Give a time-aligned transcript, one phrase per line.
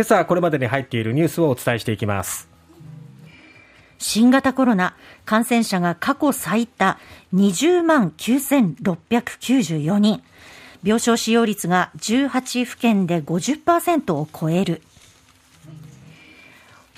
[0.00, 2.48] 今朝これまでに入っているニュースをお伝えしていきます。
[3.98, 6.98] 新型コロナ感染者が過去最多
[7.34, 10.22] 20万9694人。
[10.82, 14.80] 病床使用率が18府県で50%を超える。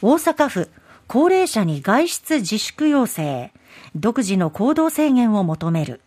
[0.00, 0.70] 大阪府
[1.08, 3.50] 高齢者に外出自粛要請。
[3.96, 6.02] 独自の行動制限を求める。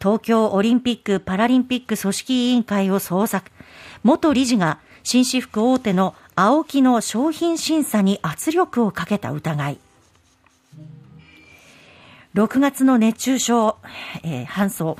[0.00, 3.50] 東京オリンピック・パラリンピック組織委員会を捜索。
[4.04, 9.78] 元理事が紳士服大手の AOKI の商品審査に圧力をかけた疑い。
[12.34, 13.78] 6月の熱中症、
[14.22, 14.96] えー、搬送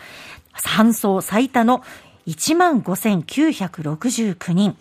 [0.55, 1.83] 搬送最多の
[2.27, 4.77] 1万5969人。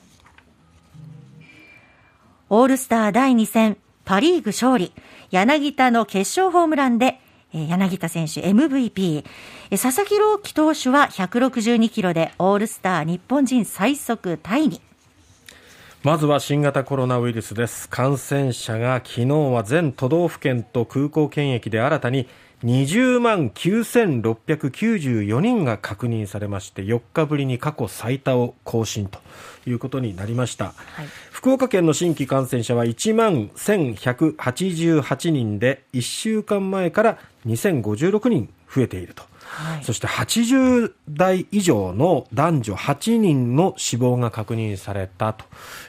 [2.50, 4.94] オールスター第2戦パリーグ勝利。
[5.30, 7.20] 柳田の決勝ホームランで
[7.54, 9.24] 柳田選手 MVP
[9.72, 14.82] 佐々木朗希投手は162キロでオールスター日本人最速タイに。
[16.04, 17.90] まずは新型コロナウイルスです。
[17.90, 22.28] 感染者が昨日は全都道府県と空港検疫で新たに
[22.64, 29.20] 20万9694人が確認されまして4日ぶりに過去最多を更新と
[29.68, 39.24] いうことになりました、はい、福岡県の新規感染者は1万1188人で1週間前から2056人増えていると。
[39.48, 45.46] はい、そして80代以上の男女8人の死亡が確認されたと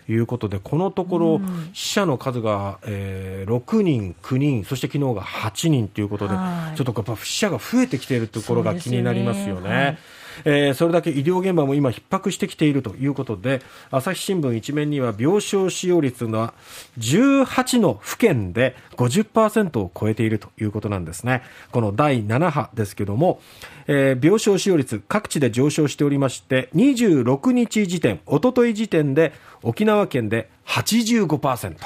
[0.09, 1.41] いうことでこのところ
[1.73, 9.99] 死者の数が、えー、6人、9人そして昨日が8人ということで、はい、ちょっとやっぱ死者が増えてきているところが気になりますよね。
[10.45, 16.55] えー、それだけ医療現場も今逼迫してきているということで朝日新聞一面には病床使用率が
[16.99, 21.43] 18の府県で50%を超えているということなんですね。
[21.73, 23.41] この第7波ですけども、
[23.87, 31.77] えー、病床使用率各地で上昇しておりまして26日時点おととい時点で沖縄県で85%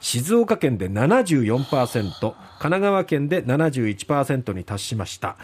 [0.00, 5.36] 静岡県で74%神奈川県で71%に達しました。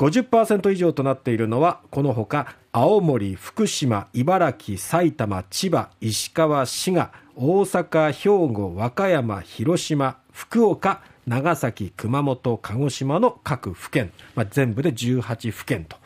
[0.00, 15.98] 50%以上となっているのはこのほか青森、福島、茨城、埼玉、千葉、石川、滋賀、大阪、兵庫、和歌山、広島、福岡、長崎、熊本、鹿児島の各府県、まあ、全部で18府県と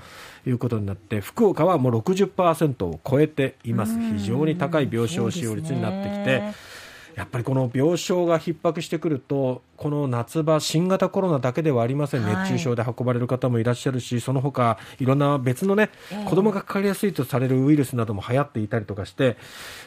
[0.45, 6.75] いうことになって福岡はもう60%を超えています非常に高い病床使用率になってきて。
[7.17, 15.91] やっぱりこの病床が逼迫してくると、この夏場、新型コロナだけではありません、熱中症で運ばれる方もいらっしゃるし、その他いろんな別のね、
[16.27, 19.37] 子供がかかりやすいとされるウイルスなども流行っていたりとかして、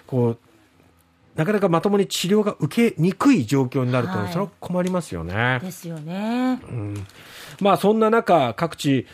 [0.05, 0.37] こう
[1.37, 5.59] なかなかまともに治療が受けにくい状況になると、それは困りますよね。
[5.61, 6.59] ですよね。
[6.63, 7.07] うん、
[7.61, 9.05] まあそんな中、各地、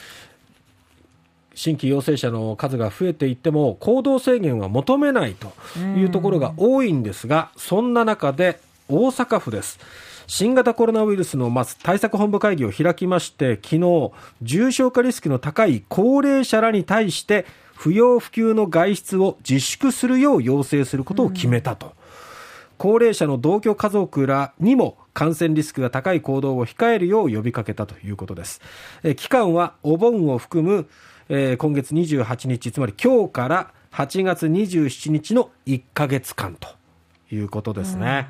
[1.56, 8.60] 新規陽性者の数が増えていっても行動制限は求めないというところが多いんですがそんな中で
[8.90, 9.80] 大阪府です
[10.28, 21.94] 新型コロナウイルスのまず対策本部会議を開きまして昨日重症化リスクの高い高齢者らに対して不要不急の外出を自粛するよう要請することを決めたと。
[22.78, 28.62] 高齢者の同居家族らにも感染リスクが高い行動を控えるよう呼びかけたということです。
[29.04, 30.88] え期間はお盆を含む
[31.30, 36.68] えー、今月28日、つまり今日から8月27日の1か月間と
[37.32, 38.28] いうことですね。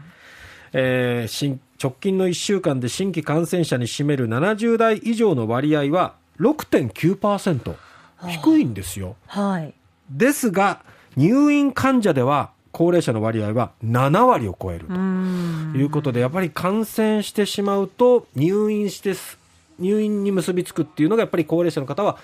[0.74, 7.76] うん、えー、直近の1週間で新規感染者に占める70代以上の割合は6.9%。
[8.28, 9.16] 低いんですよ。
[9.28, 9.74] はい。
[10.10, 10.82] ですが、
[11.16, 14.94] 入院患者では高齢者の割合は7割を超えると
[15.78, 19.14] いうことで、やっぱり感染してしまうと入院して
[19.80, 22.18] 入院に結びつくっていうのがやっぱり高齢者の方は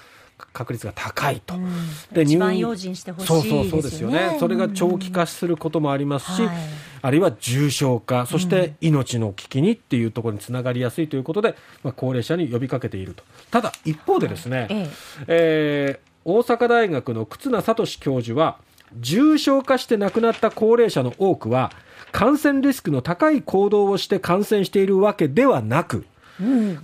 [0.53, 1.55] 確率が高いと。
[1.55, 1.69] うん、
[2.11, 4.37] で一番用心してほしい、ね、そうそうそうですよね。
[4.39, 6.57] それが長期化することもありますし、はい、
[7.01, 13.23] あるいは重症化、そして命の危機にっていうところにつながりやすいということで、まあ、高齢者に呼びかけていると。
[13.51, 14.89] ただ一方でですね、はい、ええ。
[15.27, 18.57] えー、大阪大学の忽那聡教授は、
[18.97, 21.71] 重症化して亡くなった高齢者の多くは、
[22.11, 26.05] 感染リスクの高い行動をして感染しているわけではなく、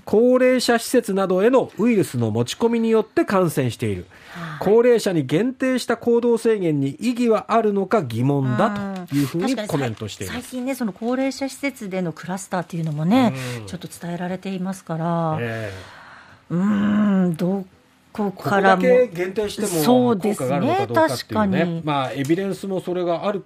[0.03, 13.33] 高齢者施設などへのウイルスの持ち込みによって感染している、はい、高齢者に限定した行動制限に意義はあるのか疑問だというふうにコメントしてい最近ね、その高齢者施設でのクラスターというのもね、
[13.67, 17.65] ちょっと伝えられていますから、えー、うん、ど
[18.11, 18.81] こからも。
[18.81, 23.45] ここだけ限定しても効果があるのかどうかっていうね、ねまあ、エビデンスもそれがある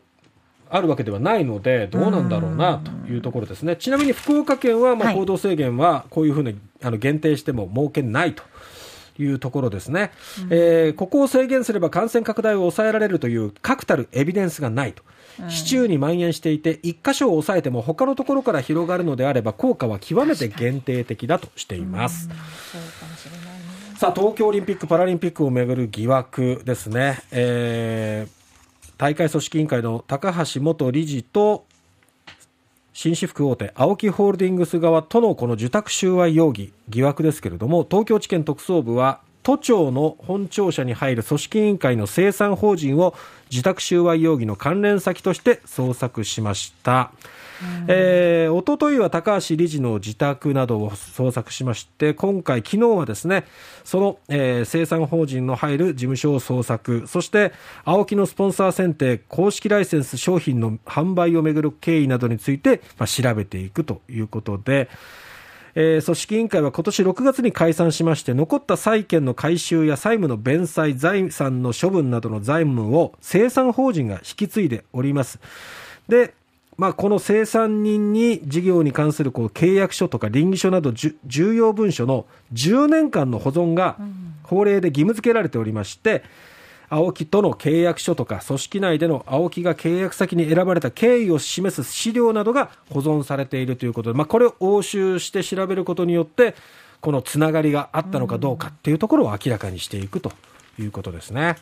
[0.70, 3.76] あるわけではないので、どうなんだろうなというところですね。
[3.76, 8.44] ちなみに福岡県は、まあ、行動制限はこういうふうにあの限定しても設けないと
[9.18, 10.12] いうところですね、
[10.44, 15.04] うん、えー、ここを制限すれば感染拡大を抑えられるという確たるエビデンスがないと。
[15.48, 22.30] 市中に蔓延していて1箇所を抑えても他のところから広がるのであれば効果は極めて限定的だとしています。
[23.98, 28.39] さあ東京オリンピック・パラリンピックをめぐる疑惑ですね、えー、
[29.00, 31.66] 大会組織委員会の高橋元理事と
[32.92, 43.16] 紳士服大手 ＡＯＫＩ ホールディングス側とのこの受託収賄容疑疑惑ですけれども東京地検特捜部は都庁の本庁舎に入る組織委員会の生産法人を
[43.52, 47.12] 受託収賄容疑の関連先として捜索しました。
[47.88, 53.46] えー、おとといは高橋理事の自宅などを捜索しまして、今回、昨日はですね、
[53.84, 57.52] その、えー、生産法人の入る事務所を捜索、そして、
[57.84, 64.90] 青木のスポンサー選定、公式ライセンス商品の販売をめぐる経緯などについて、まあ、調べていくということで、
[65.82, 75.40] えー、組織委員会は今年6月に解散しまして残った債権の回収や債務の弁済財産の処分などの財務を生産法人が引き継いでおります。
[76.10, 76.34] で
[76.76, 83.98] まあ、この生産人に事業に関するこう契約書とか倫理書など重要文書の10年間の保存が
[84.44, 86.24] 法令で義務付けられておりまして、青
[86.90, 96.56] 木との契約書とか組織内での青木が契約先に選ばれた経緯を示す資料などが保存されているということで、まあ、これを押収して調べることによって
[97.02, 100.32] このつながりがあったのかどうかっていうところを明らかにしていくと
[100.80, 101.58] いうことですね。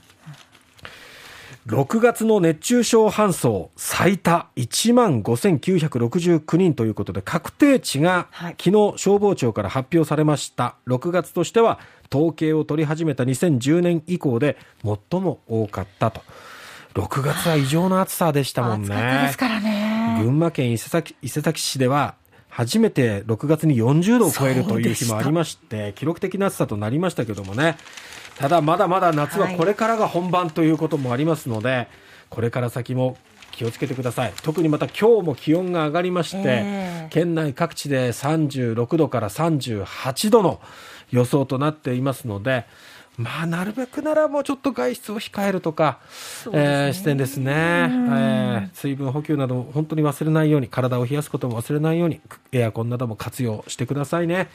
[1.68, 10.78] 6月の熱中症搬送最多1万5969人ということで確定値が昨日消防庁から発表されました。
[10.88, 11.80] 6月としては
[12.10, 16.22] 統計を取り始めた2010年以降で最も多かったと。
[16.94, 19.24] 6月は異常な暑さでしたもんね。
[19.26, 20.22] ですからね。
[20.24, 22.16] 群馬県伊勢崎伊勢崎市では
[22.48, 27.78] 初めて6月に40度を超えるという日もありまして記録的な暑さとなりましたけどもね
[28.38, 31.88] ただまだまだ夏はこれからが本番ということもありますので、はい、
[32.30, 33.18] これから先も
[33.52, 34.34] 気をつけてください。
[34.44, 40.62] 特にまた今日も気温が上がりまして、えー、県内各地で36度から38度の
[41.10, 42.66] 予想となっていますので
[43.18, 46.00] まあ、なるべくならもうちょっと外出を控えるとか、
[46.46, 46.52] ね。
[46.54, 54.50] えー、視点ですね、えー、水分補給など本当に忘れないように体を冷やすことも忘れないようにエアコンなども活用してくださいね